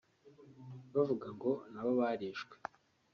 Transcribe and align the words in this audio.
bavuga 0.93 1.27
ngo 1.35 1.51
nabo 1.73 1.91
barishwe 1.99 2.55